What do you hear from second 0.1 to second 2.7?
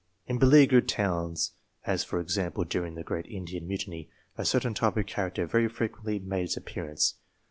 In beleaguered towns, as, for example,